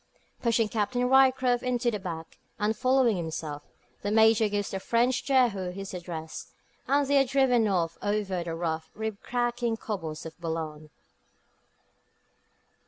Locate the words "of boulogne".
10.25-10.89